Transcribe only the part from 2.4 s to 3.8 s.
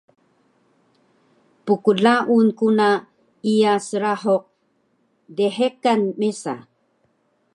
ku na iya